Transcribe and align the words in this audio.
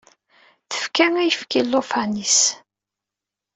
Tefka 0.69 1.05
ayefki 1.21 1.57
i 1.59 1.61
ulufan-is. 1.63 2.39